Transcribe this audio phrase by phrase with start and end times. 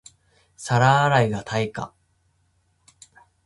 [0.57, 1.93] 皿洗いが対価